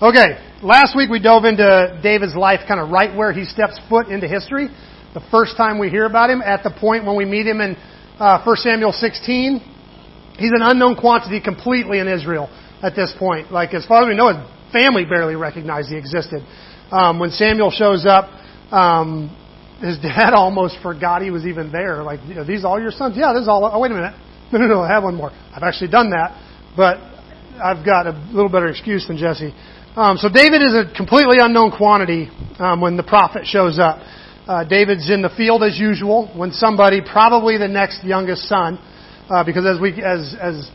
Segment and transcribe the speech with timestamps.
[0.00, 4.06] Okay, last week we dove into David's life kind of right where he steps foot
[4.06, 4.68] into history.
[5.12, 7.74] The first time we hear about him at the point when we meet him in
[8.20, 9.58] uh, 1 Samuel 16.
[10.38, 12.48] He's an unknown quantity completely in Israel
[12.80, 13.50] at this point.
[13.50, 16.46] Like, as far as we know, his family barely recognized he existed.
[16.92, 18.30] Um, when Samuel shows up,
[18.72, 19.36] um,
[19.80, 22.04] his dad almost forgot he was even there.
[22.04, 23.16] Like, are these all your sons?
[23.16, 23.64] Yeah, this is all.
[23.64, 24.14] Oh, wait a minute.
[24.50, 25.30] No, no, no, I have one more.
[25.30, 26.32] I've actually done that,
[26.74, 26.96] but
[27.62, 29.52] I've got a little better excuse than Jesse.
[29.98, 32.30] Um, so David is a completely unknown quantity
[32.60, 33.98] um, when the prophet shows up.
[34.46, 38.78] Uh, David's in the field as usual when somebody, probably the next youngest son,
[39.28, 40.70] uh, because as we as as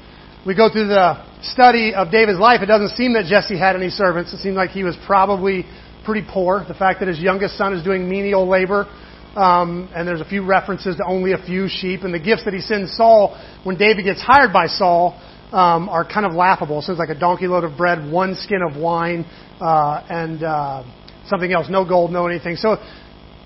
[0.45, 3.87] we go through the study of David's life, it doesn't seem that Jesse had any
[3.87, 4.33] servants.
[4.33, 5.63] It seemed like he was probably
[6.03, 6.65] pretty poor.
[6.67, 8.91] The fact that his youngest son is doing menial labor,
[9.37, 12.53] um, and there's a few references to only a few sheep, and the gifts that
[12.53, 15.15] he sends Saul when David gets hired by Saul
[15.53, 16.81] um, are kind of laughable.
[16.81, 19.23] So it's like a donkey load of bread, one skin of wine,
[19.61, 20.83] uh, and uh,
[21.27, 21.67] something else.
[21.69, 22.55] No gold, no anything.
[22.55, 22.77] So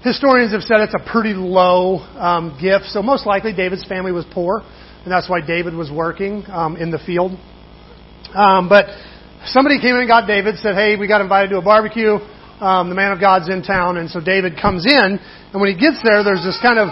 [0.03, 2.85] historians have said it's a pretty low um, gift.
[2.85, 4.63] So most likely David's family was poor,
[5.03, 7.33] and that's why David was working um, in the field.
[8.33, 8.85] Um, but
[9.45, 12.17] somebody came in and got David, said, "Hey, we got invited to a barbecue."
[12.59, 15.77] Um, the man of God's in town, and so David comes in, and when he
[15.77, 16.87] gets there, there's this kind of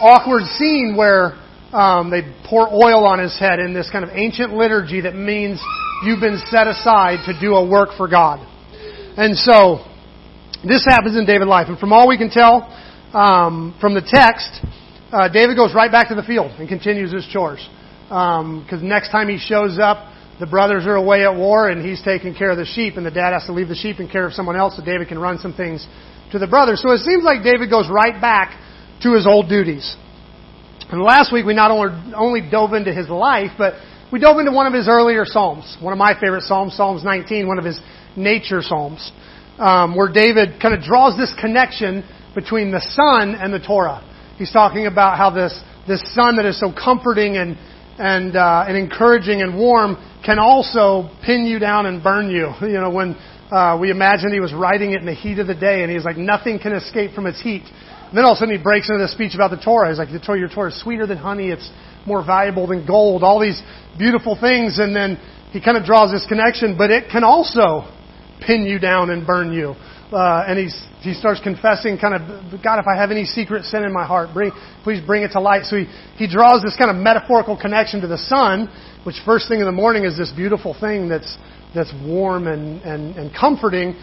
[0.00, 1.38] awkward scene where
[1.74, 5.60] um, they pour oil on his head in this kind of ancient liturgy that means
[6.04, 8.38] you've been set aside to do a work for God.
[9.16, 9.84] And so
[10.62, 12.70] this happens in David's life, and from all we can tell
[13.12, 14.62] um, from the text,
[15.10, 17.60] uh, David goes right back to the field and continues his chores.
[18.08, 22.02] Because um, next time he shows up, the brothers are away at war and he's
[22.02, 24.26] taking care of the sheep, and the dad has to leave the sheep in care
[24.26, 25.86] of someone else so David can run some things
[26.30, 26.82] to the brothers.
[26.82, 28.60] So it seems like David goes right back
[29.02, 29.96] to his old duties.
[30.94, 33.74] And last week we not only, only dove into his life, but
[34.12, 35.76] we dove into one of his earlier psalms.
[35.80, 37.80] One of my favorite psalms, Psalms 19, one of his
[38.16, 39.10] nature psalms,
[39.58, 42.04] um, where David kind of draws this connection
[42.36, 44.08] between the sun and the Torah.
[44.38, 47.58] He's talking about how this this sun that is so comforting and
[47.98, 52.52] and uh, and encouraging and warm can also pin you down and burn you.
[52.62, 53.16] You know, when
[53.50, 56.04] uh, we imagine he was writing it in the heat of the day, and he's
[56.04, 57.64] like, nothing can escape from its heat.
[58.14, 59.88] And then all of a sudden he breaks into the speech about the Torah.
[59.88, 61.48] He's like, the Torah, your Torah is sweeter than honey.
[61.48, 61.68] It's
[62.06, 63.24] more valuable than gold.
[63.24, 63.60] All these
[63.98, 65.18] beautiful things, and then
[65.50, 67.90] he kind of draws this connection, but it can also
[68.46, 69.74] pin you down and burn you.
[70.14, 73.82] Uh, and he's, he starts confessing, kind of, God, if I have any secret sin
[73.82, 74.52] in my heart, bring,
[74.84, 75.64] please bring it to light.
[75.64, 78.70] So he, he draws this kind of metaphorical connection to the sun,
[79.02, 81.36] which first thing in the morning is this beautiful thing that's,
[81.74, 83.96] that's warm and, and, and comforting.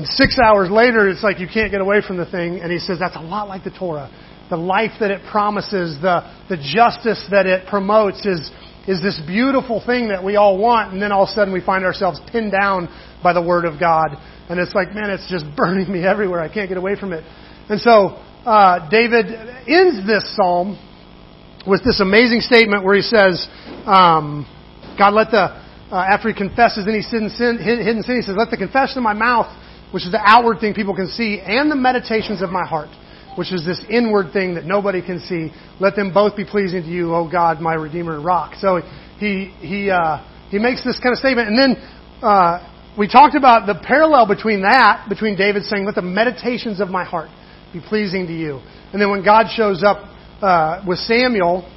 [0.00, 2.60] And six hours later, it's like you can't get away from the thing.
[2.60, 4.08] And he says that's a lot like the Torah.
[4.48, 8.50] The life that it promises, the, the justice that it promotes is,
[8.88, 10.94] is this beautiful thing that we all want.
[10.94, 12.88] And then all of a sudden we find ourselves pinned down
[13.22, 14.16] by the Word of God.
[14.48, 16.40] And it's like, man, it's just burning me everywhere.
[16.40, 17.22] I can't get away from it.
[17.68, 19.26] And so, uh, David
[19.68, 20.80] ends this psalm
[21.66, 23.46] with this amazing statement where he says,
[23.84, 24.48] um,
[24.96, 25.60] God, let the,
[25.92, 29.04] uh, after he confesses any sin, sin, hidden sin, he says, let the confession of
[29.04, 29.59] my mouth,
[29.92, 32.88] which is the outward thing people can see, and the meditations of my heart,
[33.36, 36.88] which is this inward thing that nobody can see, let them both be pleasing to
[36.88, 38.54] you, O God, my Redeemer and Rock.
[38.60, 38.80] So
[39.18, 41.76] he, he, uh, he makes this kind of statement, and then,
[42.22, 42.66] uh,
[42.98, 47.04] we talked about the parallel between that, between David saying, let the meditations of my
[47.04, 47.30] heart
[47.72, 48.60] be pleasing to you.
[48.92, 50.10] And then when God shows up
[50.42, 51.70] uh, with Samuel,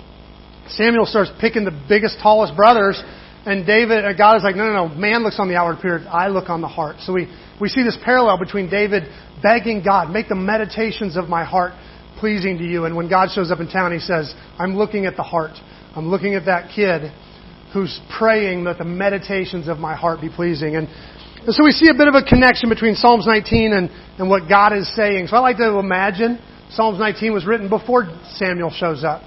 [0.67, 3.01] Samuel starts picking the biggest, tallest brothers,
[3.45, 6.07] and David, uh, God is like, no, no, no, man looks on the outward appearance,
[6.09, 6.97] I look on the heart.
[7.01, 7.31] So we,
[7.63, 9.03] we see this parallel between David
[9.41, 11.71] begging God, make the meditations of my heart
[12.19, 12.83] pleasing to you.
[12.83, 15.53] And when God shows up in town, he says, I'm looking at the heart.
[15.95, 17.09] I'm looking at that kid
[17.71, 20.75] who's praying that the meditations of my heart be pleasing.
[20.75, 24.29] And, and so we see a bit of a connection between Psalms 19 and, and
[24.29, 25.27] what God is saying.
[25.27, 29.21] So I like to imagine Psalms 19 was written before Samuel shows up.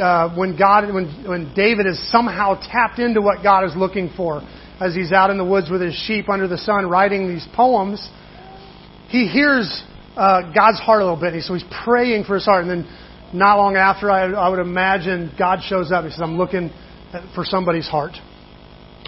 [0.00, 4.40] Uh, when God, when, when David is somehow tapped into what God is looking for
[4.82, 8.08] as he's out in the woods with his sheep under the sun writing these poems,
[9.08, 9.82] he hears
[10.16, 11.40] uh, God's heart a little bit.
[11.42, 12.64] So he's praying for his heart.
[12.64, 12.98] And then
[13.32, 16.04] not long after, I, I would imagine God shows up.
[16.04, 16.70] He says, I'm looking
[17.34, 18.12] for somebody's heart.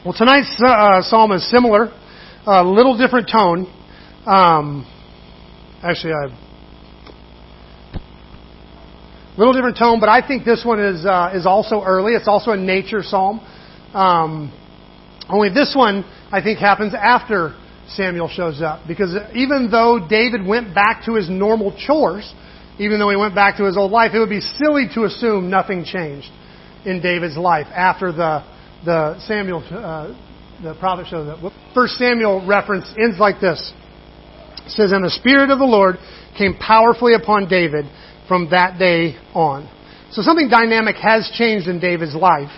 [0.04, 1.90] Well, tonight's uh, psalm is similar,
[2.46, 3.66] a little different tone.
[4.26, 4.86] Um,
[5.82, 6.28] actually, a
[9.36, 12.12] little different tone, but I think this one is uh, is also early.
[12.12, 13.40] It's also a nature psalm.
[13.92, 14.52] Um,
[15.28, 17.54] only this one, I think, happens after
[17.88, 22.32] Samuel shows up, because even though David went back to his normal chores,
[22.78, 25.50] even though he went back to his old life, it would be silly to assume
[25.50, 26.28] nothing changed
[26.84, 28.44] in David's life after the,
[28.84, 30.14] the Samuel uh,
[30.62, 31.52] the prophet shows up.
[31.74, 33.72] First Samuel reference ends like this.
[34.64, 35.96] It says, And the Spirit of the Lord
[36.38, 37.84] came powerfully upon David
[38.28, 39.68] from that day on.
[40.12, 42.52] So something dynamic has changed in David's life.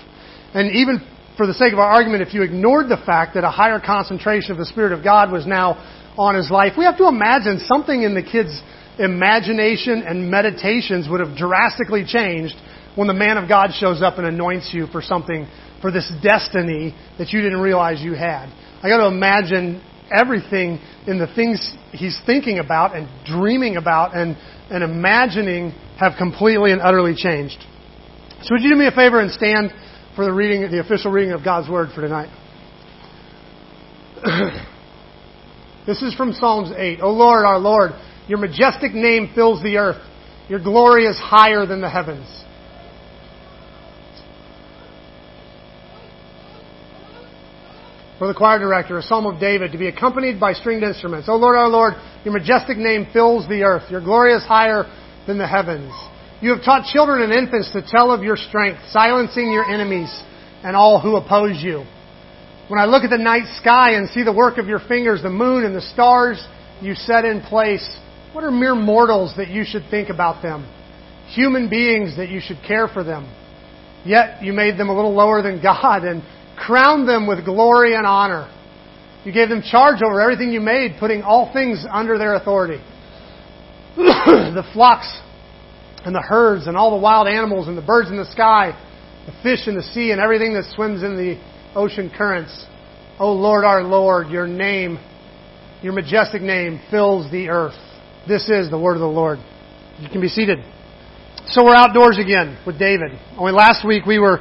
[0.54, 1.00] And even
[1.36, 4.52] for the sake of our argument, if you ignored the fact that a higher concentration
[4.52, 5.74] of the Spirit of God was now
[6.16, 8.62] on his life, we have to imagine something in the kid's
[8.98, 12.54] imagination and meditations would have drastically changed
[12.94, 15.46] when the man of God shows up and anoints you for something,
[15.82, 18.46] for this destiny that you didn't realize you had.
[18.82, 24.36] I got to imagine everything in the things he's thinking about and dreaming about and,
[24.70, 27.58] and imagining have completely and utterly changed.
[28.42, 29.72] So would you do me a favor and stand
[30.16, 32.30] for the reading, the official reading of God's Word for tonight?
[35.86, 37.00] this is from Psalms 8.
[37.02, 37.92] O Lord, our Lord,
[38.26, 40.02] your majestic name fills the earth.
[40.48, 42.26] Your glory is higher than the heavens.
[48.18, 51.28] For the choir director, a psalm of David to be accompanied by stringed instruments.
[51.28, 53.90] O Lord, our Lord, your majestic name fills the earth.
[53.90, 54.84] Your glory is higher
[55.26, 55.92] than the heavens.
[56.40, 60.10] You have taught children and infants to tell of your strength, silencing your enemies
[60.62, 61.84] and all who oppose you.
[62.68, 65.30] When I look at the night sky and see the work of your fingers, the
[65.30, 66.44] moon and the stars
[66.82, 67.98] you set in place,
[68.32, 70.70] what are mere mortals that you should think about them?
[71.28, 73.32] Human beings that you should care for them.
[74.04, 76.22] Yet you made them a little lower than God and
[76.58, 78.52] crowned them with glory and honor.
[79.24, 82.80] You gave them charge over everything you made, putting all things under their authority.
[83.96, 85.20] the flocks
[86.06, 88.70] and the herds and all the wild animals and the birds in the sky,
[89.26, 91.36] the fish in the sea and everything that swims in the
[91.74, 92.64] ocean currents.
[93.18, 95.00] O Lord our Lord, your name,
[95.82, 97.74] your majestic name fills the earth.
[98.28, 99.40] This is the word of the Lord.
[99.98, 100.60] You can be seated.
[101.48, 103.10] So we're outdoors again with David.
[103.36, 104.38] Only last week we were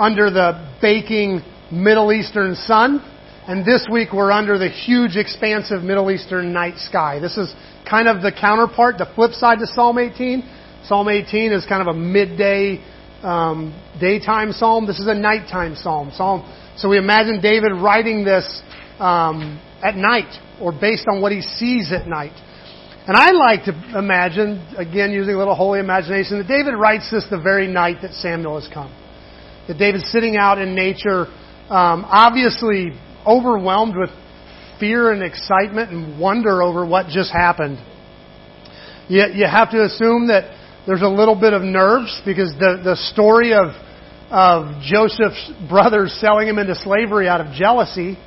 [0.00, 2.98] under the baking Middle Eastern sun,
[3.46, 7.20] and this week we're under the huge, expansive Middle Eastern night sky.
[7.20, 7.54] This is
[7.88, 10.42] kind of the counterpart, the flip side to Psalm 18.
[10.86, 12.78] Psalm 18 is kind of a midday,
[13.22, 14.86] um, daytime psalm.
[14.86, 16.10] This is a nighttime psalm.
[16.14, 16.44] Psalm.
[16.76, 18.62] So we imagine David writing this
[18.98, 20.28] um, at night,
[20.60, 22.32] or based on what he sees at night.
[23.06, 27.24] And I like to imagine, again using a little holy imagination, that David writes this
[27.30, 28.92] the very night that Samuel has come.
[29.68, 31.26] That David's sitting out in nature,
[31.70, 32.92] um, obviously
[33.26, 34.10] overwhelmed with
[34.78, 37.78] fear and excitement and wonder over what just happened.
[39.08, 42.96] You, you have to assume that there's a little bit of nerves because the, the
[43.12, 43.72] story of,
[44.30, 48.18] of Joseph's brothers selling him into slavery out of jealousy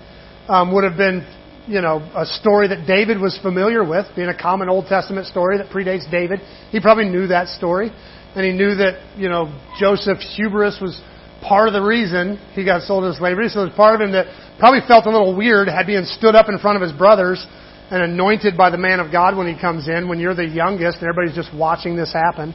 [0.47, 1.25] um, would have been
[1.67, 5.57] you know, a story that David was familiar with, being a common Old Testament story
[5.57, 6.39] that predates David.
[6.71, 7.91] He probably knew that story.
[8.35, 10.99] And he knew that, you know, Joseph's hubris was
[11.41, 13.49] part of the reason he got sold into slavery.
[13.49, 14.27] So there's part of him that
[14.59, 17.45] probably felt a little weird had being stood up in front of his brothers
[17.89, 20.99] and anointed by the man of God when he comes in, when you're the youngest
[20.99, 22.53] and everybody's just watching this happen.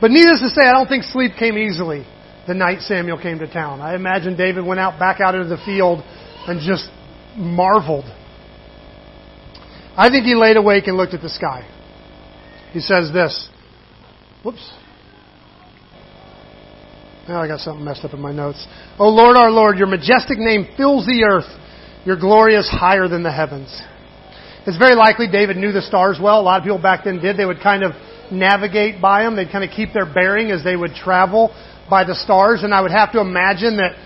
[0.00, 2.06] But needless to say, I don't think sleep came easily
[2.46, 3.80] the night Samuel came to town.
[3.80, 6.02] I imagine David went out back out into the field
[6.46, 6.88] and just
[7.36, 8.04] marveled.
[9.96, 11.68] I think he laid awake and looked at the sky.
[12.72, 13.48] He says this.
[14.44, 14.72] Whoops.
[17.28, 18.66] Now I got something messed up in my notes.
[18.98, 21.46] O Lord, our Lord, your majestic name fills the earth.
[22.04, 23.80] Your glory is higher than the heavens.
[24.64, 26.40] It's very likely David knew the stars well.
[26.40, 27.36] A lot of people back then did.
[27.36, 27.92] They would kind of
[28.30, 29.34] navigate by them.
[29.34, 31.50] They'd kind of keep their bearing as they would travel
[31.90, 32.62] by the stars.
[32.62, 33.98] And I would have to imagine that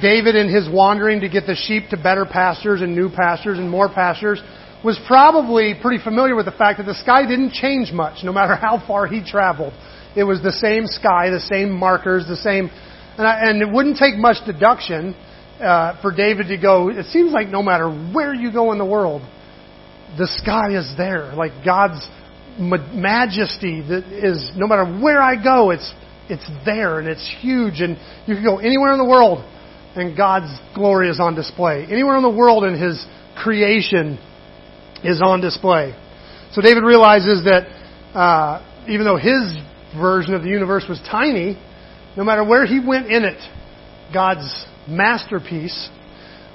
[0.00, 3.68] David in his wandering to get the sheep to better pastures and new pastures and
[3.68, 4.40] more pastures
[4.82, 8.54] was probably pretty familiar with the fact that the sky didn't change much no matter
[8.54, 9.74] how far he traveled.
[10.16, 12.70] It was the same sky, the same markers, the same,
[13.18, 15.14] and, I, and it wouldn't take much deduction
[15.60, 16.88] uh, for David to go.
[16.88, 19.22] It seems like no matter where you go in the world,
[20.16, 21.34] the sky is there.
[21.34, 22.06] Like God's
[22.58, 25.92] majesty that is no matter where I go, it's
[26.28, 27.96] it's there and it's huge, and
[28.26, 29.44] you can go anywhere in the world
[29.96, 31.86] and God's glory is on display.
[31.90, 33.04] Anywhere in the world and His
[33.36, 34.18] creation
[35.02, 35.94] is on display.
[36.52, 37.66] So David realizes that
[38.18, 39.56] uh, even though his
[39.96, 41.60] version of the universe was tiny,
[42.16, 43.38] no matter where he went in it,
[44.12, 45.88] God's masterpiece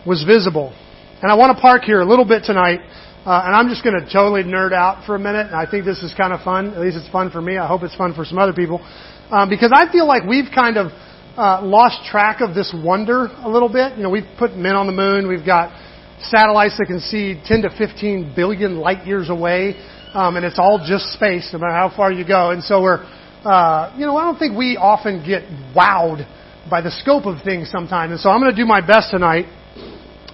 [0.05, 0.75] was visible.
[1.21, 2.79] And I want to park here a little bit tonight,
[3.25, 5.47] uh, and I'm just going to totally nerd out for a minute.
[5.47, 6.73] And I think this is kind of fun.
[6.73, 7.57] At least it's fun for me.
[7.57, 8.83] I hope it's fun for some other people.
[9.31, 10.91] Um, because I feel like we've kind of
[11.37, 13.95] uh, lost track of this wonder a little bit.
[13.95, 15.29] You know, we've put men on the moon.
[15.29, 15.71] We've got
[16.19, 19.75] satellites that can see 10 to 15 billion light years away,
[20.13, 22.51] um, and it's all just space, no matter how far you go.
[22.51, 23.03] And so we're,
[23.45, 26.27] uh, you know, I don't think we often get wowed
[26.69, 28.11] by the scope of things sometimes.
[28.11, 29.45] And so I'm going to do my best tonight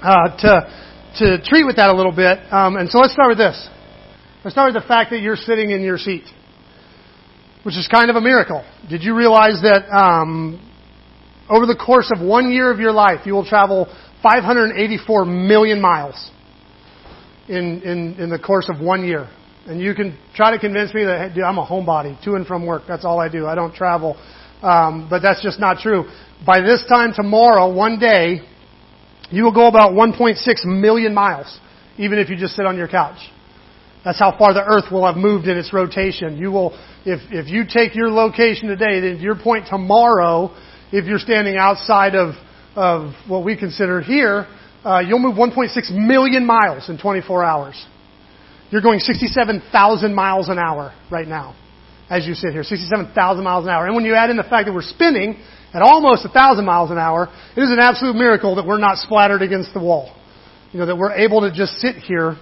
[0.02, 2.38] uh, to to treat with that a little bit.
[2.52, 3.70] Um, and so let's start with this.
[4.44, 6.24] Let's start with the fact that you're sitting in your seat,
[7.64, 8.64] which is kind of a miracle.
[8.90, 10.62] Did you realize that um,
[11.50, 13.88] over the course of one year of your life, you will travel
[14.24, 16.32] 584 million miles
[17.48, 19.28] in, in, in the course of one year?
[19.66, 22.48] And you can try to convince me that, hey, dude, I'm a homebody, to and
[22.48, 22.84] from work.
[22.88, 23.46] That's all I do.
[23.46, 24.16] I don't travel.
[24.62, 26.06] Um, but that's just not true.
[26.46, 28.42] By this time tomorrow, one day,
[29.32, 31.60] you will go about 1.6 million miles,
[31.98, 33.20] even if you just sit on your couch.
[34.04, 36.38] That's how far the earth will have moved in its rotation.
[36.38, 36.72] You will,
[37.06, 40.56] if, if you take your location today, then your point tomorrow,
[40.92, 42.36] if you're standing outside of,
[42.76, 44.48] of what we consider here,
[44.86, 47.86] uh, you'll move 1.6 million miles in 24 hours.
[48.72, 51.56] You're going 67,000 miles an hour right now
[52.10, 52.64] as you sit here.
[52.64, 53.86] 67,000 miles an hour.
[53.86, 55.42] And when you add in the fact that we're spinning
[55.74, 58.98] at almost a 1,000 miles an hour, it is an absolute miracle that we're not
[58.98, 60.16] splattered against the wall.
[60.72, 62.38] You know, that we're able to just sit here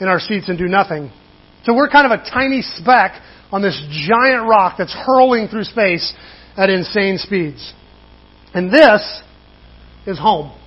[0.00, 1.10] in our seats and do nothing.
[1.64, 3.20] So we're kind of a tiny speck
[3.50, 6.14] on this giant rock that's hurling through space
[6.56, 7.72] at insane speeds.
[8.54, 9.22] And this
[10.06, 10.57] is home.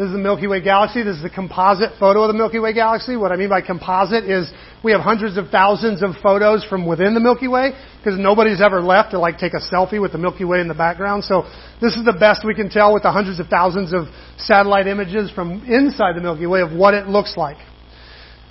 [0.00, 1.02] This is the Milky Way galaxy.
[1.02, 3.16] This is a composite photo of the Milky Way galaxy.
[3.16, 4.50] What I mean by composite is
[4.82, 8.80] we have hundreds of thousands of photos from within the Milky Way because nobody's ever
[8.80, 11.24] left to like take a selfie with the Milky Way in the background.
[11.24, 11.42] So
[11.82, 14.06] this is the best we can tell with the hundreds of thousands of
[14.38, 17.58] satellite images from inside the Milky Way of what it looks like.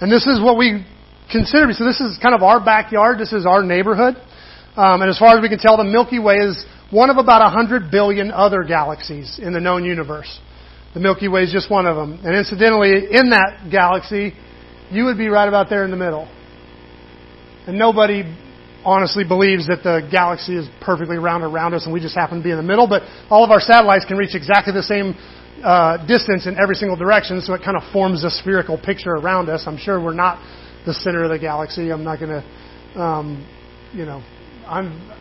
[0.02, 0.86] And this is what we
[1.32, 1.74] consider.
[1.74, 3.18] So this is kind of our backyard.
[3.18, 4.18] This is our neighborhood.
[4.78, 7.42] Um, and as far as we can tell, the Milky Way is one of about
[7.42, 10.40] 100 billion other galaxies in the known universe.
[10.94, 12.20] The Milky Way is just one of them.
[12.26, 14.34] And incidentally, in that galaxy,
[14.90, 16.28] you would be right about there in the middle.
[17.68, 18.24] And nobody
[18.84, 22.44] honestly believes that the galaxy is perfectly round around us and we just happen to
[22.44, 25.14] be in the middle, but all of our satellites can reach exactly the same
[25.64, 29.50] uh, distance in every single direction, so it kind of forms a spherical picture around
[29.50, 29.64] us.
[29.68, 30.40] I'm sure we're not
[30.86, 31.92] the center of the galaxy.
[31.92, 33.46] I'm not going to, um,
[33.94, 34.24] you know,
[34.66, 35.12] I'm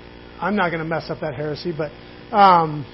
[0.41, 1.91] I'm not going to mess up that heresy, but
[2.35, 2.87] um,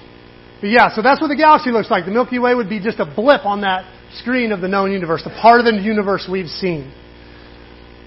[0.61, 2.05] but yeah, so that's what the galaxy looks like.
[2.05, 3.85] The Milky Way would be just a blip on that
[4.15, 6.93] screen of the known universe, the part of the universe we've seen.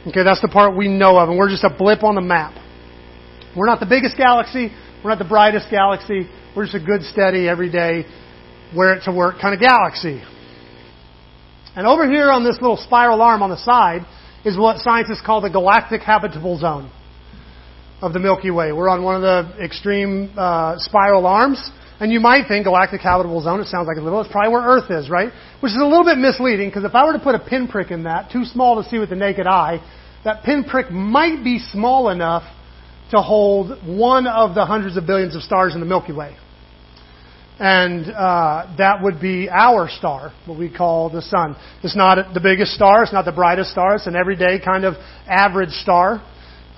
[0.07, 2.55] Okay, that's the part we know of, and we're just a blip on the map.
[3.57, 4.71] We're not the biggest galaxy.
[5.05, 6.29] We're not the brightest galaxy.
[6.57, 8.07] We're just a good, steady, everyday,
[8.75, 10.23] wear it to work kind of galaxy.
[11.77, 14.07] And over here on this little spiral arm on the side
[14.45, 16.91] is what scientists call the galactic habitable zone
[18.01, 18.73] of the Milky Way.
[18.73, 21.71] We're on one of the extreme uh, spiral arms.
[22.01, 24.63] And you might think galactic habitable zone, it sounds like a little, it's probably where
[24.63, 25.33] Earth is, right?
[25.61, 28.05] Which is a little bit misleading because if I were to put a pinprick in
[28.05, 29.83] that, too small to see with the naked eye,
[30.25, 32.45] that pinprick might be small enough
[33.11, 36.37] to hold one of the hundreds of billions of stars in the Milky Way.
[37.59, 41.57] And uh, that would be our star, what we call the sun.
[41.83, 44.95] It's not the biggest star, it's not the brightest star, it's an everyday kind of
[45.27, 46.23] average star.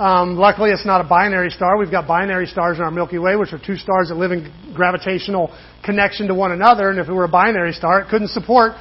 [0.01, 1.77] Um, luckily, it's not a binary star.
[1.77, 4.51] We've got binary stars in our Milky Way, which are two stars that live in
[4.75, 5.55] gravitational
[5.85, 6.89] connection to one another.
[6.89, 8.73] And if it were a binary star, it couldn't support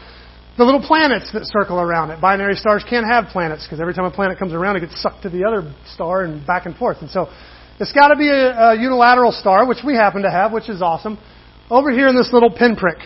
[0.57, 2.21] the little planets that circle around it.
[2.21, 5.23] Binary stars can't have planets because every time a planet comes around, it gets sucked
[5.23, 6.99] to the other star and back and forth.
[7.01, 7.27] And so
[7.81, 10.81] it's got to be a, a unilateral star, which we happen to have, which is
[10.81, 11.19] awesome.
[11.69, 12.99] Over here in this little pinprick.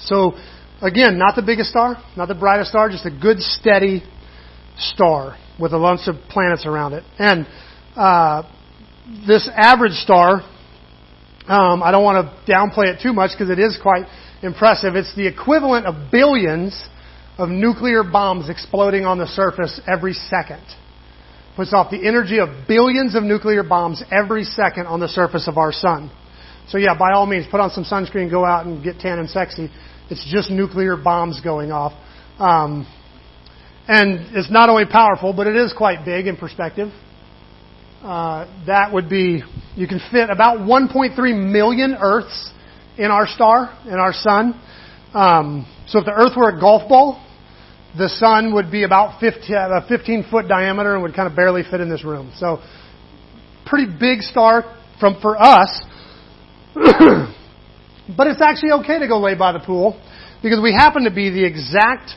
[0.00, 0.32] So
[0.82, 4.02] again, not the biggest star, not the brightest star, just a good steady
[4.78, 7.04] star with a bunch of planets around it.
[7.18, 7.46] And
[7.96, 8.42] uh,
[9.26, 10.42] this average star,
[11.46, 14.06] um, I don't want to downplay it too much because it is quite
[14.42, 14.96] impressive.
[14.96, 16.88] It's the equivalent of billions
[17.38, 20.62] of nuclear bombs exploding on the surface every second.
[21.56, 25.56] Puts off the energy of billions of nuclear bombs every second on the surface of
[25.56, 26.10] our sun.
[26.68, 29.28] So yeah, by all means, put on some sunscreen, go out and get tan and
[29.28, 29.70] sexy.
[30.10, 31.92] It's just nuclear bombs going off.
[32.38, 32.86] Um,
[33.86, 36.88] and it's not only powerful, but it is quite big in perspective.
[38.02, 39.42] Uh, that would be,
[39.76, 42.52] you can fit about 1.3 million Earths
[42.98, 44.60] in our star, in our sun.
[45.12, 47.20] Um, so if the Earth were a golf ball,
[47.96, 51.62] the sun would be about 15, a 15 foot diameter and would kind of barely
[51.62, 52.32] fit in this room.
[52.36, 52.58] So,
[53.66, 54.64] pretty big star
[54.98, 55.82] from for us.
[56.74, 60.00] but it's actually okay to go lay by the pool
[60.42, 62.10] because we happen to be the exact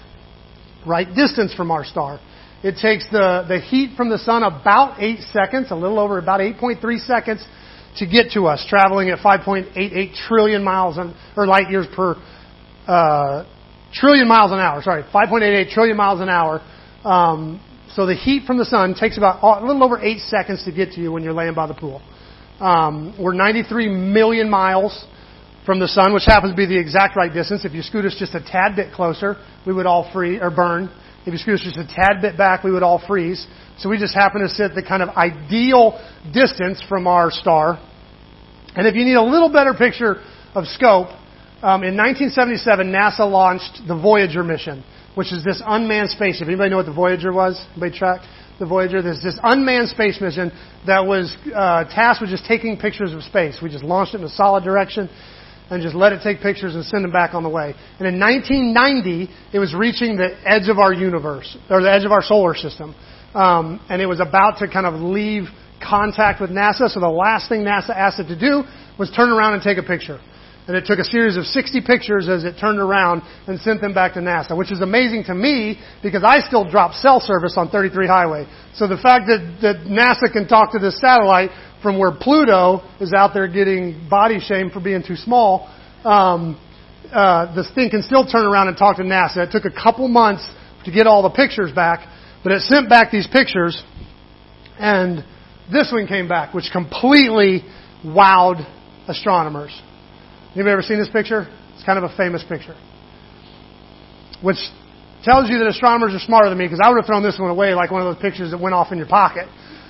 [0.87, 2.19] right distance from our star.
[2.63, 6.39] It takes the, the heat from the sun about 8 seconds, a little over about
[6.39, 7.45] 8.3 seconds
[7.97, 12.15] to get to us, traveling at 5.88 trillion miles on, or light years per
[12.87, 13.45] uh,
[13.93, 14.81] trillion miles an hour.
[14.81, 16.61] Sorry, 5.88 trillion miles an hour.
[17.03, 17.61] Um,
[17.93, 20.91] so the heat from the sun takes about a little over 8 seconds to get
[20.93, 22.01] to you when you're laying by the pool.
[22.59, 25.05] Um, we're 93 million miles
[25.67, 27.65] from the sun, which happens to be the exact right distance.
[27.65, 30.89] If you scoot us just a tad bit closer, we would all freeze or burn.
[31.25, 33.45] If you scoot us just a tad bit back, we would all freeze.
[33.79, 36.01] So we just happen to sit the kind of ideal
[36.33, 37.83] distance from our star.
[38.75, 40.23] And if you need a little better picture
[40.55, 41.09] of scope,
[41.61, 46.47] um, in 1977, NASA launched the Voyager mission, which is this unmanned spaceship.
[46.47, 47.61] Anybody know what the Voyager was?
[47.71, 48.21] Anybody track
[48.57, 49.01] the Voyager?
[49.01, 50.53] There's this unmanned space mission
[50.85, 53.59] that was uh, tasked with just taking pictures of space.
[53.61, 55.09] We just launched it in a solid direction
[55.69, 57.73] and just let it take pictures and send them back on the way.
[57.99, 62.11] And in 1990, it was reaching the edge of our universe, or the edge of
[62.11, 62.95] our solar system.
[63.33, 65.43] Um, and it was about to kind of leave
[65.83, 68.63] contact with NASA, so the last thing NASA asked it to do
[68.97, 70.19] was turn around and take a picture.
[70.67, 73.93] And it took a series of 60 pictures as it turned around and sent them
[73.93, 77.69] back to NASA, which is amazing to me because I still drop cell service on
[77.69, 78.45] 33 Highway.
[78.75, 83.13] So the fact that, that NASA can talk to this satellite from where Pluto is
[83.13, 86.59] out there getting body shamed for being too small, um,
[87.11, 89.37] uh, this thing can still turn around and talk to NASA.
[89.37, 90.47] It took a couple months
[90.85, 92.07] to get all the pictures back,
[92.43, 93.81] but it sent back these pictures,
[94.79, 95.23] and
[95.71, 97.63] this one came back, which completely
[98.05, 98.65] wowed
[99.07, 99.71] astronomers.
[100.53, 101.47] Anybody ever seen this picture?
[101.75, 102.75] It's kind of a famous picture.
[104.41, 104.57] Which
[105.23, 107.49] tells you that astronomers are smarter than me because I would have thrown this one
[107.49, 109.47] away like one of those pictures that went off in your pocket.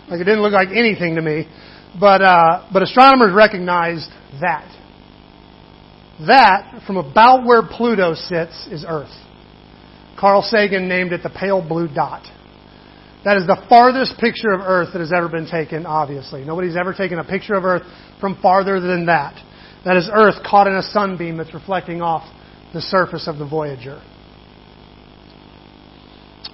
[0.09, 1.47] Like it didn't look like anything to me.
[1.99, 4.09] But, uh, but astronomers recognized
[4.41, 4.73] that.
[6.27, 9.13] That, from about where Pluto sits, is Earth.
[10.19, 12.23] Carl Sagan named it the pale blue dot.
[13.23, 16.45] That is the farthest picture of Earth that has ever been taken, obviously.
[16.45, 17.83] Nobody's ever taken a picture of Earth
[18.19, 19.35] from farther than that.
[19.85, 22.23] That is Earth caught in a sunbeam that's reflecting off
[22.73, 24.01] the surface of the Voyager.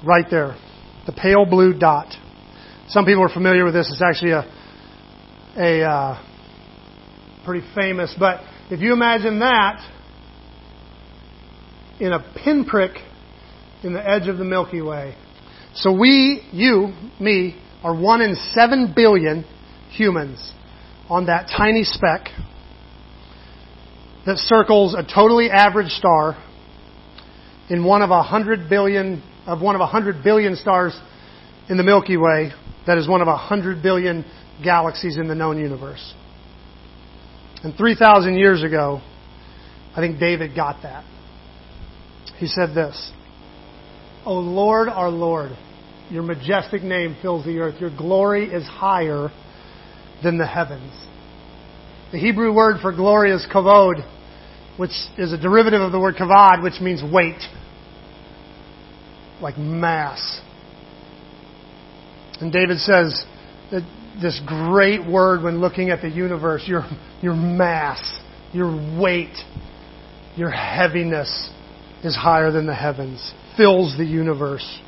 [0.06, 0.58] Right there.
[1.06, 2.14] The pale blue dot.
[2.88, 3.90] Some people are familiar with this.
[3.92, 4.44] It's actually a,
[5.58, 8.42] a uh, pretty famous, but
[8.72, 9.88] if you imagine that
[12.00, 12.98] in a pinprick
[13.84, 15.16] in the edge of the Milky Way.
[15.76, 19.46] So we, you, me, are one in seven billion
[19.92, 20.54] humans
[21.10, 22.30] on that tiny speck
[24.26, 26.42] that circles a totally average star
[27.70, 30.98] in one of a hundred billion of one of a hundred billion stars
[31.70, 32.52] in the Milky Way
[32.88, 34.26] that is one of a hundred billion
[34.64, 36.14] galaxies in the known universe.
[37.64, 39.02] And 3,000 years ago,
[39.96, 41.06] I think David got that.
[42.38, 43.12] He said this
[44.26, 45.52] O Lord, our Lord,
[46.10, 47.80] your majestic name fills the earth.
[47.80, 49.30] Your glory is higher
[50.24, 50.92] than the heavens.
[52.12, 54.08] The Hebrew word for glory is kavod,
[54.78, 57.42] which is a derivative of the word kavod, which means weight,
[59.42, 60.42] like mass.
[62.40, 63.26] And David says
[63.72, 63.82] that
[64.22, 66.88] this great word when looking at the universe, your,
[67.22, 68.20] your mass,
[68.52, 69.36] your weight,
[70.36, 71.52] your heaviness
[72.04, 74.80] is higher than the heavens, fills the universe.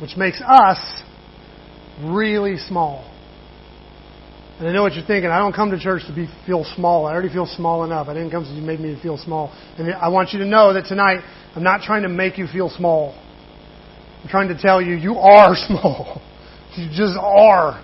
[0.00, 1.02] Which makes us
[2.02, 3.10] really small.
[4.58, 5.30] And I know what you're thinking.
[5.30, 7.06] I don't come to church to be feel small.
[7.06, 8.08] I already feel small enough.
[8.08, 9.52] I didn't come to make me feel small.
[9.78, 11.20] And I want you to know that tonight
[11.56, 13.20] I'm not trying to make you feel small.
[14.22, 16.22] I'm trying to tell you you are small.
[16.76, 17.80] You just are.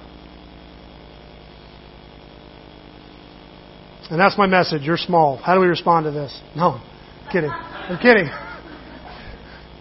[4.11, 4.83] And that's my message.
[4.83, 5.37] You're small.
[5.37, 6.37] How do we respond to this?
[6.57, 6.81] No.
[7.23, 7.51] I'm kidding.
[7.51, 8.29] I'm kidding.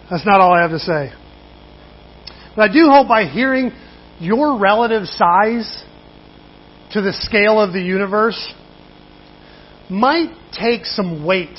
[0.08, 1.12] That's not all I have to say.
[2.54, 3.72] But I do hope by hearing
[4.20, 5.84] your relative size
[6.92, 8.52] to the scale of the universe
[9.88, 11.58] might take some weight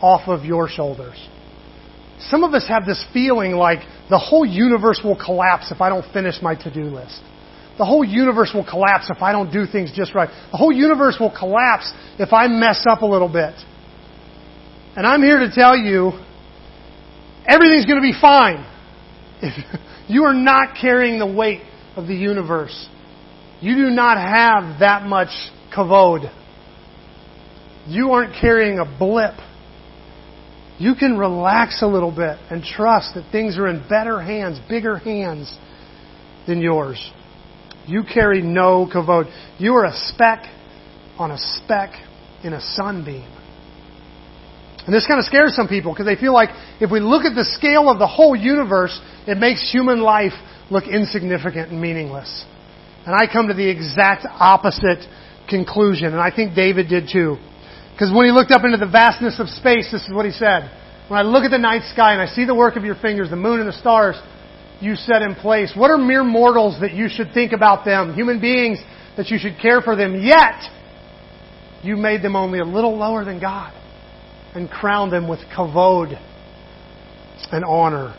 [0.00, 1.16] off of your shoulders.
[2.18, 6.10] Some of us have this feeling like the whole universe will collapse if I don't
[6.12, 7.20] finish my to-do list.
[7.76, 10.28] The whole universe will collapse if I don't do things just right.
[10.52, 13.54] The whole universe will collapse if I mess up a little bit.
[14.96, 16.12] And I'm here to tell you,
[17.46, 18.64] everything's going to be fine.
[20.06, 21.62] If you are not carrying the weight
[21.96, 22.88] of the universe.
[23.60, 25.30] You do not have that much
[25.74, 26.30] kavod.
[27.86, 29.34] You aren't carrying a blip.
[30.78, 34.98] You can relax a little bit and trust that things are in better hands, bigger
[34.98, 35.56] hands
[36.46, 37.12] than yours.
[37.86, 39.30] You carry no kavod.
[39.58, 40.44] You are a speck
[41.18, 41.92] on a speck
[42.42, 43.30] in a sunbeam.
[44.86, 47.34] And this kind of scares some people because they feel like if we look at
[47.34, 50.32] the scale of the whole universe, it makes human life
[50.70, 52.44] look insignificant and meaningless.
[53.06, 55.06] And I come to the exact opposite
[55.48, 57.36] conclusion, and I think David did too.
[57.94, 60.68] Because when he looked up into the vastness of space, this is what he said.
[61.08, 63.30] When I look at the night sky and I see the work of your fingers,
[63.30, 64.16] the moon and the stars
[64.80, 68.14] you set in place, what are mere mortals that you should think about them?
[68.14, 68.80] Human beings
[69.16, 70.20] that you should care for them.
[70.20, 70.60] Yet,
[71.82, 73.72] you made them only a little lower than God
[74.54, 76.18] and crowned them with kavod
[77.52, 78.16] and honor.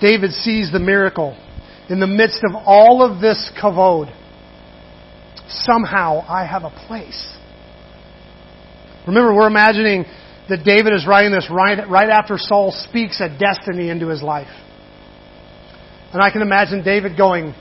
[0.00, 1.36] David sees the miracle.
[1.88, 4.14] In the midst of all of this kavod,
[5.48, 7.35] somehow I have a place.
[9.06, 10.04] Remember, we're imagining
[10.48, 14.48] that David is writing this right, right after Saul speaks a destiny into his life.
[16.12, 17.54] And I can imagine David going,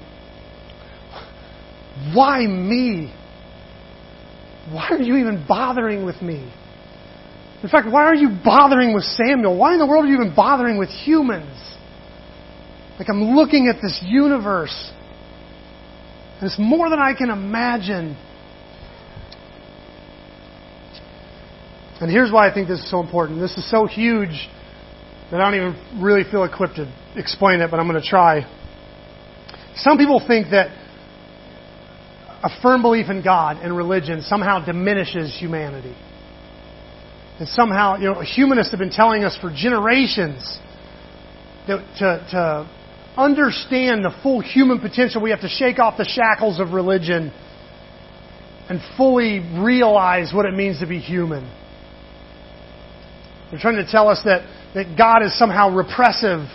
[2.13, 3.13] Why me?
[4.71, 6.51] Why are you even bothering with me?
[7.63, 9.57] In fact, why are you bothering with Samuel?
[9.57, 11.75] Why in the world are you even bothering with humans?
[12.99, 14.91] Like I'm looking at this universe.
[16.39, 18.17] And it's more than I can imagine.
[22.01, 23.39] And here's why I think this is so important.
[23.39, 24.49] This is so huge
[25.31, 28.45] that I don't even really feel equipped to explain it, but I'm going to try.
[29.75, 30.67] Some people think that
[32.43, 35.95] a firm belief in God and religion somehow diminishes humanity.
[37.39, 40.59] And somehow, you know, humanists have been telling us for generations
[41.67, 42.69] that to, to
[43.17, 47.33] understand the full human potential, we have to shake off the shackles of religion
[48.69, 51.49] and fully realize what it means to be human.
[53.49, 54.41] They're trying to tell us that,
[54.73, 56.47] that God is somehow repressive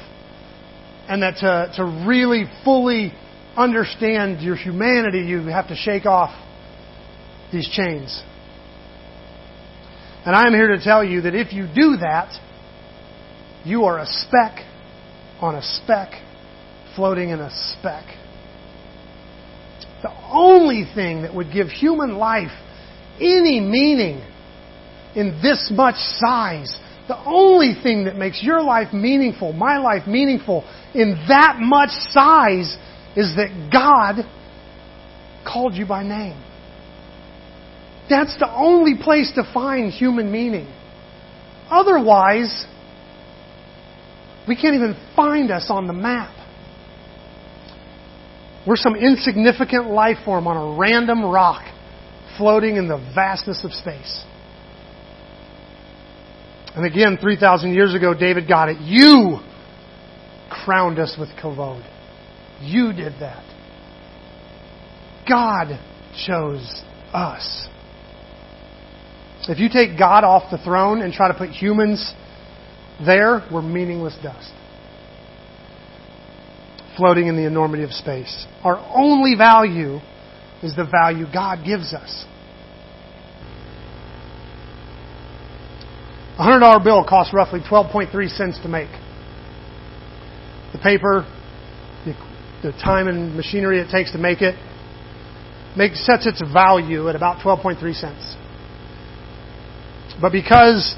[1.08, 3.12] and that to, to really fully
[3.56, 6.30] understand your humanity, you have to shake off
[7.52, 8.22] these chains.
[10.24, 12.32] And I am here to tell you that if you do that,
[13.64, 14.64] you are a speck
[15.40, 16.12] on a speck
[16.94, 18.04] floating in a speck.
[20.02, 22.52] The only thing that would give human life
[23.16, 24.22] any meaning
[25.14, 30.62] in this much size, the only thing that makes your life meaningful, my life meaningful,
[30.94, 32.76] in that much size
[33.16, 34.24] is that God
[35.44, 36.40] called you by name.
[38.08, 40.72] That's the only place to find human meaning.
[41.70, 42.66] Otherwise,
[44.46, 46.34] we can't even find us on the map.
[48.66, 51.62] We're some insignificant life form on a random rock
[52.36, 54.24] floating in the vastness of space.
[56.76, 58.80] And again, 3,000 years ago, David got it.
[58.80, 59.38] You
[60.50, 61.84] crowned us with kavod.
[62.60, 63.44] You did that.
[65.28, 65.78] God
[66.26, 67.68] chose us.
[69.48, 72.12] If you take God off the throne and try to put humans
[73.04, 74.52] there, we're meaningless dust.
[76.96, 78.46] Floating in the enormity of space.
[78.62, 79.98] Our only value
[80.62, 82.24] is the value God gives us.
[86.40, 88.88] A $100 bill costs roughly 12.3 cents to make.
[90.72, 91.26] The paper,
[92.06, 92.14] the,
[92.62, 94.54] the time and machinery it takes to make it,
[95.76, 98.36] makes, sets its value at about 12.3 cents.
[100.18, 100.94] But because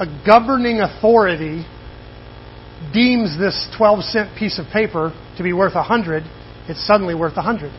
[0.00, 1.66] a governing authority
[2.94, 6.22] deems this 12 cent piece of paper to be worth 100,
[6.70, 7.70] it's suddenly worth 100.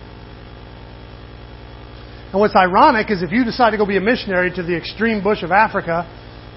[2.32, 5.24] And what's ironic is if you decide to go be a missionary to the extreme
[5.24, 6.06] bush of Africa,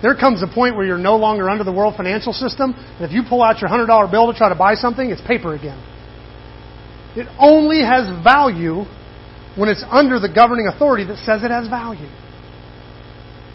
[0.02, 3.12] there comes a point where you're no longer under the world financial system, and if
[3.12, 5.78] you pull out your $100 bill to try to buy something, it's paper again.
[7.16, 8.84] It only has value
[9.56, 12.08] when it's under the governing authority that says it has value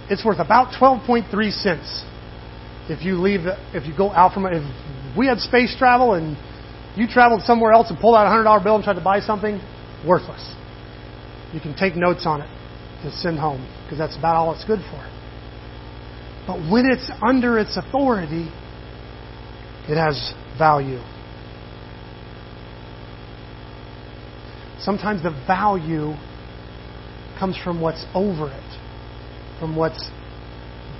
[0.09, 2.05] it's worth about 12.3 cents
[2.89, 3.41] if you leave,
[3.73, 4.63] if you go out from, if
[5.17, 6.37] we had space travel and
[6.95, 9.59] you traveled somewhere else and pulled out a $100 bill and tried to buy something,
[10.07, 10.55] worthless.
[11.53, 12.49] You can take notes on it
[13.03, 15.13] to send home because that's about all it's good for.
[16.47, 18.49] But when it's under its authority,
[19.89, 20.99] it has value.
[24.79, 26.13] Sometimes the value
[27.39, 28.77] comes from what's over it
[29.59, 30.09] from what's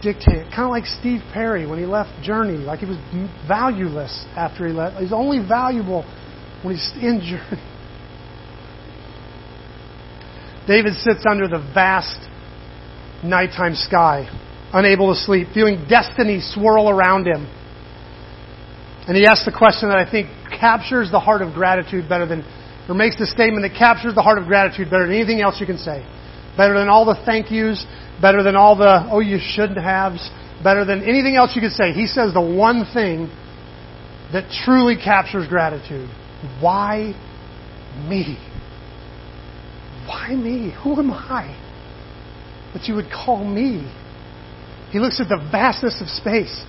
[0.01, 0.47] dictated.
[0.51, 2.97] Kind of like Steve Perry when he left Journey, like he was
[3.47, 4.97] valueless after he left.
[4.97, 6.03] He's only valuable
[6.63, 7.63] when he's in Journey.
[10.67, 12.19] David sits under the vast
[13.23, 14.27] nighttime sky,
[14.73, 17.47] unable to sleep, feeling destiny swirl around him.
[19.07, 20.27] And he asks the question that I think
[20.59, 22.43] captures the heart of gratitude better than,
[22.89, 25.65] or makes the statement that captures the heart of gratitude better than anything else you
[25.65, 26.05] can say.
[26.57, 27.85] Better than all the thank yous,
[28.21, 30.29] better than all the, oh, you shouldn't haves,
[30.63, 31.93] better than anything else you could say.
[31.93, 33.29] He says the one thing
[34.33, 36.09] that truly captures gratitude.
[36.59, 37.13] Why
[38.09, 38.37] me?
[40.07, 40.73] Why me?
[40.83, 41.55] Who am I
[42.73, 43.93] that you would call me?
[44.91, 46.65] He looks at the vastness of space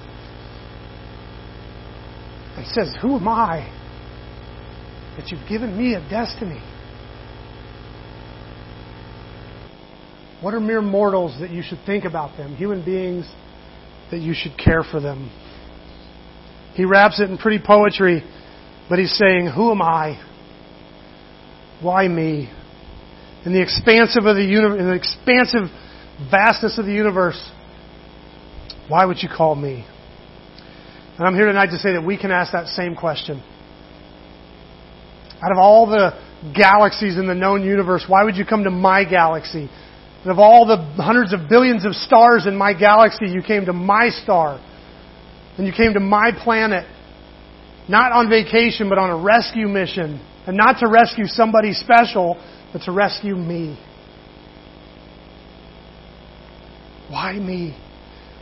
[2.57, 3.72] and says, Who am I
[5.16, 6.61] that you've given me a destiny?
[10.40, 12.57] What are mere mortals that you should think about them?
[12.57, 13.29] Human beings
[14.11, 15.31] that you should care for them.
[16.74, 18.22] He wraps it in pretty poetry,
[18.88, 20.24] but he's saying, Who am I?
[21.81, 22.51] Why me?
[23.44, 25.70] In the expansive of the universe, in the expansive
[26.31, 27.38] vastness of the universe,
[28.88, 29.87] why would you call me?
[31.16, 33.42] And I'm here tonight to say that we can ask that same question.
[35.42, 36.18] Out of all the
[36.55, 39.68] galaxies in the known universe, why would you come to my galaxy?
[40.22, 43.72] And of all the hundreds of billions of stars in my galaxy, you came to
[43.72, 44.61] my star.
[45.57, 46.87] And you came to my planet,
[47.88, 50.20] not on vacation, but on a rescue mission.
[50.46, 52.40] And not to rescue somebody special,
[52.72, 53.78] but to rescue me.
[57.09, 57.76] Why me?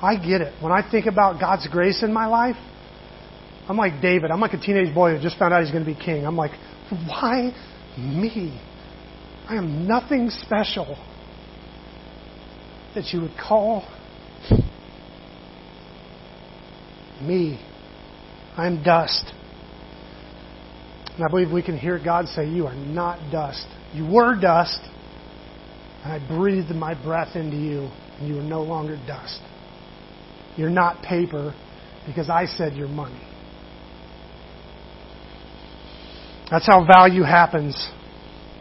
[0.03, 0.53] I get it.
[0.63, 2.57] When I think about God's grace in my life,
[3.69, 4.31] I'm like David.
[4.31, 6.27] I'm like a teenage boy who just found out he's going to be king.
[6.27, 6.53] I'm like,
[6.91, 7.53] why
[7.97, 8.61] me?
[9.49, 10.97] I am nothing special
[12.95, 13.87] that you would call
[17.21, 17.61] me.
[18.57, 19.33] I'm dust.
[21.15, 23.67] And I believe we can hear God say, You are not dust.
[23.95, 24.81] You were dust,
[26.05, 29.41] and I breathed my breath into you, and you are no longer dust.
[30.57, 31.55] You're not paper
[32.07, 33.21] because I said you're money.
[36.51, 37.91] That's how value happens.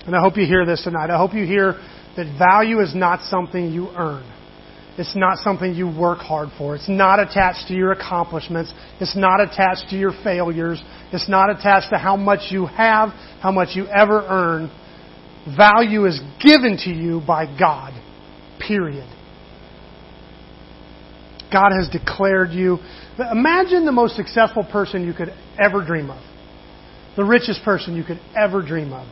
[0.05, 1.09] And I hope you hear this tonight.
[1.09, 1.73] I hope you hear
[2.17, 4.31] that value is not something you earn.
[4.97, 6.75] It's not something you work hard for.
[6.75, 8.73] It's not attached to your accomplishments.
[9.01, 10.81] It's not attached to your failures.
[11.11, 13.09] It's not attached to how much you have,
[13.41, 14.71] how much you ever earn.
[15.57, 17.93] Value is given to you by God.
[18.59, 19.07] Period.
[21.51, 22.79] God has declared you.
[23.31, 25.29] Imagine the most successful person you could
[25.59, 26.21] ever dream of.
[27.15, 29.07] The richest person you could ever dream of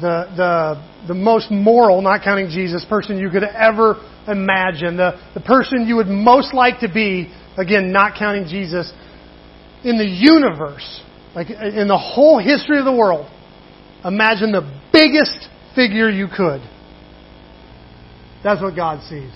[0.00, 3.96] the, the, the most moral, not counting Jesus, person you could ever
[4.28, 8.92] imagine, the, the person you would most like to be, again, not counting Jesus,
[9.84, 11.00] in the universe,
[11.34, 13.30] like in the whole history of the world,
[14.04, 16.62] imagine the biggest figure you could.
[18.42, 19.30] That's what God sees.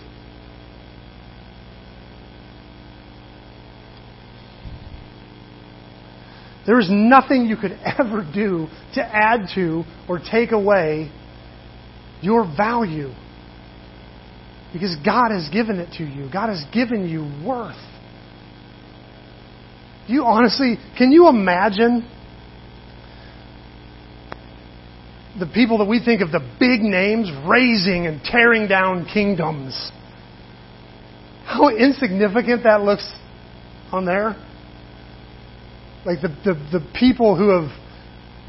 [6.67, 11.11] There is nothing you could ever do to add to or take away
[12.23, 13.11] your value.
[14.73, 16.31] Because God has given it to you.
[16.33, 17.75] God has given you worth.
[20.07, 22.09] You honestly, can you imagine
[25.39, 29.93] the people that we think of the big names raising and tearing down kingdoms?
[31.45, 33.13] How insignificant that looks
[33.93, 34.37] on there?
[36.05, 37.71] like the, the, the people who have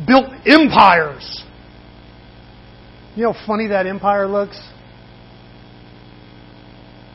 [0.08, 1.44] built empires.
[3.16, 4.60] You know how funny that empire looks?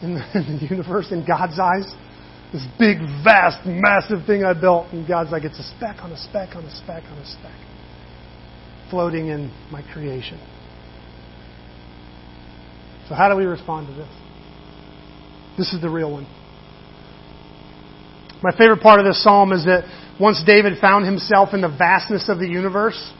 [0.02, 1.92] In the, in the universe, in God's eyes?
[2.52, 6.16] This big, vast, massive thing I built, and God's like, it's a speck on a
[6.16, 7.58] speck on a speck on a speck,
[8.90, 10.38] floating in my creation.
[13.08, 14.08] So, how do we respond to this?
[15.58, 16.26] This is the real one.
[18.42, 19.84] My favorite part of this psalm is that
[20.20, 23.12] once David found himself in the vastness of the universe,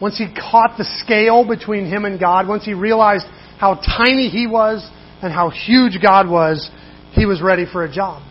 [0.00, 3.26] once he caught the scale between him and God, once he realized
[3.58, 4.88] how tiny he was
[5.20, 6.70] and how huge God was,
[7.12, 8.22] he was ready for a job.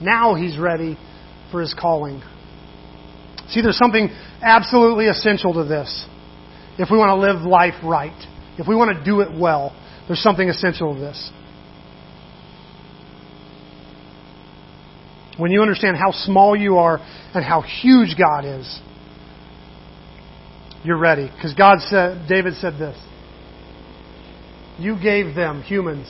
[0.00, 0.98] Now he's ready
[1.50, 2.22] for his calling.
[3.48, 4.08] See, there's something
[4.42, 6.06] absolutely essential to this.
[6.78, 8.16] If we want to live life right,
[8.58, 9.74] if we want to do it well,
[10.06, 11.30] there's something essential to this.
[15.38, 16.98] When you understand how small you are
[17.34, 18.80] and how huge God is,
[20.82, 21.30] you're ready.
[21.34, 22.96] Because God said, David said this.
[24.78, 26.06] You gave them, humans,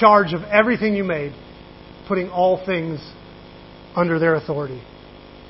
[0.00, 1.32] charge of everything you made,
[2.08, 3.00] putting all things
[3.94, 4.82] under their authority.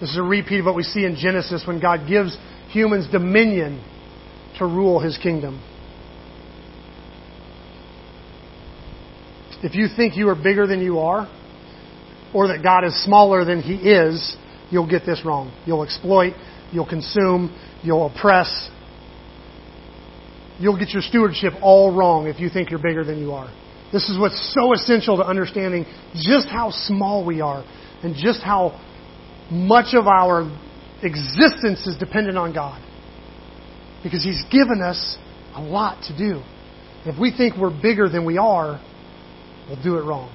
[0.03, 2.37] This is a repeat of what we see in Genesis when God gives
[2.71, 3.81] humans dominion
[4.59, 5.63] to rule his kingdom.
[9.63, 11.33] If you think you are bigger than you are,
[12.35, 14.37] or that God is smaller than He is,
[14.73, 15.57] you'll get this wrong.
[15.67, 16.33] You'll exploit,
[16.73, 18.71] you'll consume, you'll oppress.
[20.59, 23.55] You'll get your stewardship all wrong if you think you're bigger than you are.
[23.93, 25.85] This is what's so essential to understanding
[26.17, 27.65] just how small we are
[28.03, 28.81] and just how
[29.53, 30.51] much of our
[31.03, 32.81] existence is dependent on God
[34.03, 35.19] because He's given us
[35.55, 36.43] a lot to do.
[37.05, 38.81] If we think we're bigger than we are,
[39.69, 40.31] we'll do it wrong.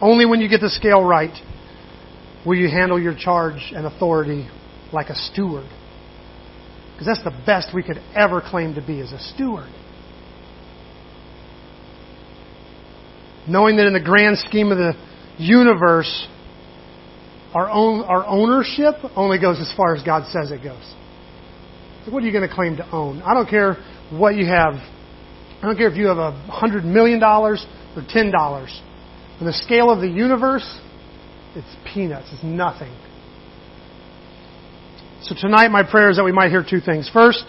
[0.00, 1.34] Only when you get the scale right
[2.44, 4.48] will you handle your charge and authority
[4.92, 5.68] like a steward.
[6.92, 9.70] Because that's the best we could ever claim to be as a steward.
[13.46, 14.94] Knowing that in the grand scheme of the
[15.38, 16.28] universe,
[17.54, 20.94] our own our ownership only goes as far as God says it goes.
[22.08, 23.22] What are you going to claim to own?
[23.22, 23.76] I don't care
[24.10, 24.74] what you have.
[24.74, 27.64] I don't care if you have a hundred million dollars
[27.96, 28.80] or ten dollars.
[29.40, 30.80] On the scale of the universe,
[31.54, 32.28] it's peanuts.
[32.32, 32.92] It's nothing.
[35.22, 37.08] So tonight, my prayer is that we might hear two things.
[37.12, 37.44] First,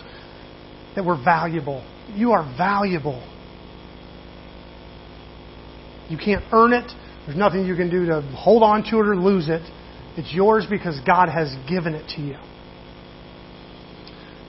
[0.95, 1.85] that we're valuable.
[2.13, 3.25] You are valuable.
[6.09, 6.91] You can't earn it.
[7.25, 9.61] There's nothing you can do to hold on to it or lose it.
[10.17, 12.37] It's yours because God has given it to you.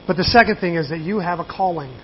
[0.05, 1.97] But the second thing is that you have a calling.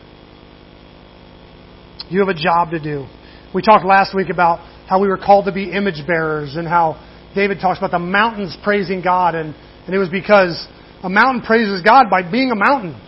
[2.10, 3.08] You have a job to do.
[3.54, 7.06] We talked last week about how we were called to be image bearers and how
[7.36, 9.54] David talks about the mountains praising God and,
[9.86, 10.68] and it was because
[11.04, 13.00] a mountain praises God by being a mountain.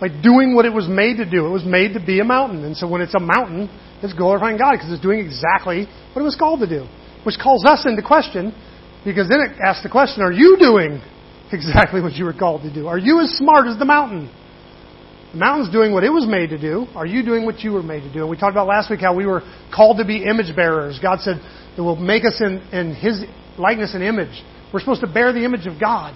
[0.00, 1.46] By doing what it was made to do.
[1.46, 2.64] It was made to be a mountain.
[2.64, 3.68] And so when it's a mountain,
[4.02, 6.86] it's glorifying God because it's doing exactly what it was called to do.
[7.24, 8.54] Which calls us into question
[9.04, 11.00] because then it asks the question, are you doing
[11.52, 12.86] exactly what you were called to do?
[12.88, 14.30] Are you as smart as the mountain?
[15.32, 16.86] The mountain's doing what it was made to do.
[16.94, 18.20] Are you doing what you were made to do?
[18.20, 19.42] And we talked about last week how we were
[19.74, 20.98] called to be image bearers.
[21.02, 21.36] God said
[21.76, 23.24] it will make us in, in His
[23.58, 24.42] likeness and image.
[24.72, 26.14] We're supposed to bear the image of God.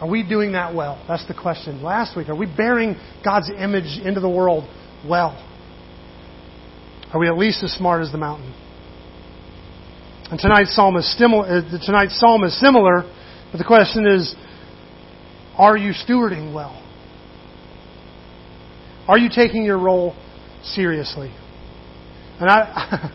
[0.00, 1.04] Are we doing that well?
[1.08, 1.82] That's the question.
[1.82, 4.64] Last week, are we bearing God's image into the world
[5.06, 5.44] well?
[7.12, 8.54] Are we at least as smart as the mountain?
[10.30, 11.46] And tonight's psalm is similar.
[11.46, 13.02] Uh, tonight's psalm is similar,
[13.50, 14.34] but the question is,
[15.56, 16.84] are you stewarding well?
[19.08, 20.14] Are you taking your role
[20.62, 21.34] seriously?
[22.40, 23.10] And I,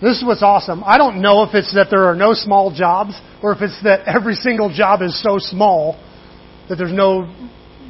[0.02, 0.82] this is what's awesome.
[0.84, 4.08] I don't know if it's that there are no small jobs or if it's that
[4.08, 5.94] every single job is so small
[6.68, 7.32] that there's no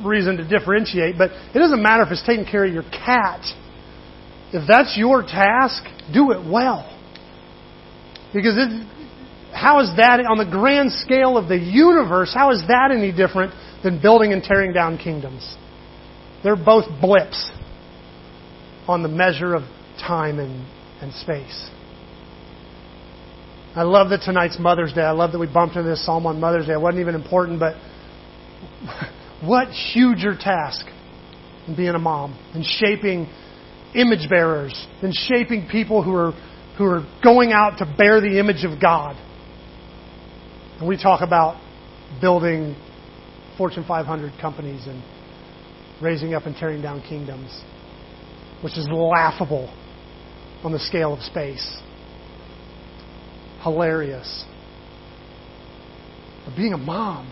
[0.04, 3.40] reason to differentiate, but it doesn't matter if it's taking care of your cat.
[4.52, 6.94] If that's your task, do it well.
[8.32, 8.86] Because it,
[9.54, 13.52] how is that, on the grand scale of the universe, how is that any different
[13.82, 15.56] than building and tearing down kingdoms?
[16.44, 17.50] They're both blips
[18.86, 19.62] on the measure of
[19.98, 20.66] time and,
[21.00, 21.70] and space.
[23.74, 25.02] I love that tonight's Mother's Day.
[25.02, 26.72] I love that we bumped into this psalm on Mother's Day.
[26.72, 27.74] It wasn't even important, but
[29.46, 30.86] what huger task
[31.66, 33.28] than being a mom and shaping
[33.94, 36.32] image bearers and shaping people who are
[36.78, 39.16] who are going out to bear the image of God.
[40.78, 41.60] And we talk about
[42.20, 42.76] building
[43.58, 45.02] Fortune 500 companies and
[46.00, 47.50] raising up and tearing down kingdoms,
[48.62, 49.66] which is laughable
[50.62, 51.80] on the scale of space.
[53.64, 54.44] Hilarious.
[56.44, 57.28] But being a mom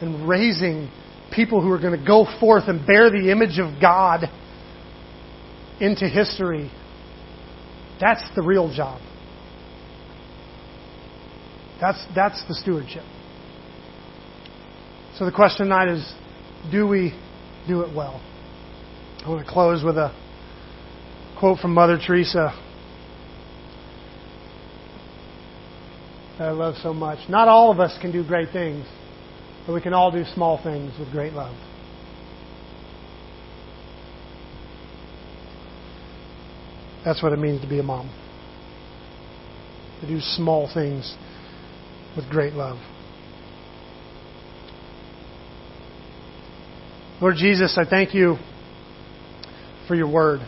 [0.00, 0.90] and raising
[1.32, 4.24] people who are going to go forth and bear the image of God
[5.80, 6.68] into history
[8.00, 9.00] that's the real job.
[11.80, 13.04] That's, that's the stewardship.
[15.18, 16.14] So the question tonight is
[16.70, 17.18] do we
[17.68, 18.20] do it well?
[19.24, 20.14] I want to close with a
[21.38, 22.54] quote from Mother Teresa
[26.38, 27.28] that I love so much.
[27.28, 28.86] Not all of us can do great things,
[29.66, 31.56] but we can all do small things with great love.
[37.06, 38.10] That's what it means to be a mom.
[40.00, 41.16] To do small things
[42.16, 42.78] with great love.
[47.20, 48.38] Lord Jesus, I thank you
[49.86, 50.40] for your word.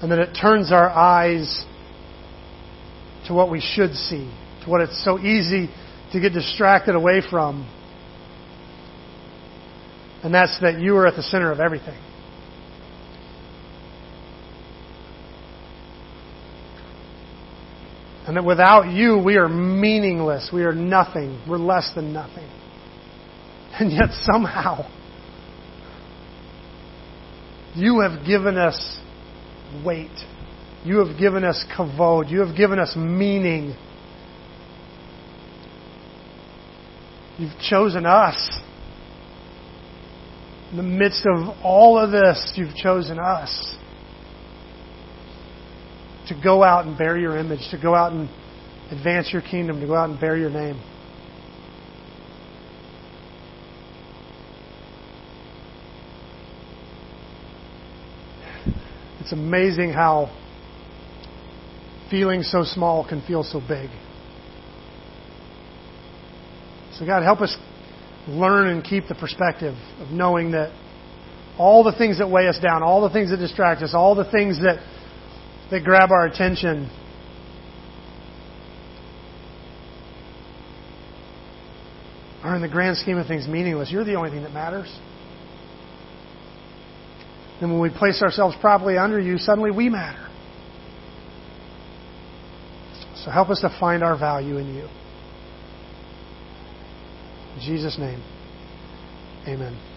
[0.00, 1.64] And that it turns our eyes
[3.26, 4.32] to what we should see,
[4.64, 5.70] to what it's so easy
[6.12, 7.68] to get distracted away from.
[10.22, 11.98] And that's that you are at the center of everything.
[18.26, 20.50] And that without you, we are meaningless.
[20.52, 21.42] We are nothing.
[21.48, 22.48] We're less than nothing.
[23.78, 24.88] And yet somehow,
[27.74, 29.00] you have given us
[29.84, 30.10] weight.
[30.84, 32.30] You have given us kavod.
[32.30, 33.74] You have given us meaning.
[37.38, 38.60] You've chosen us.
[40.70, 43.76] In the midst of all of this, you've chosen us
[46.28, 48.28] to go out and bear your image, to go out and
[48.90, 50.80] advance your kingdom, to go out and bear your name.
[59.20, 60.36] It's amazing how
[62.10, 63.88] feeling so small can feel so big.
[66.94, 67.56] So, God, help us
[68.28, 70.76] learn and keep the perspective of knowing that
[71.58, 74.30] all the things that weigh us down, all the things that distract us, all the
[74.30, 74.78] things that
[75.72, 76.88] that grab our attention.
[82.44, 83.90] Are in the grand scheme of things meaningless.
[83.90, 84.94] You're the only thing that matters.
[87.60, 90.28] And when we place ourselves properly under you, suddenly we matter.
[93.24, 94.88] So help us to find our value in you.
[97.54, 98.22] In Jesus' name,
[99.46, 99.91] amen.